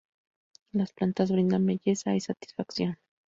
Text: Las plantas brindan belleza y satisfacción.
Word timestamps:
Las 0.71 0.93
plantas 0.93 1.31
brindan 1.31 1.67
belleza 1.67 2.15
y 2.15 2.21
satisfacción. 2.21 2.97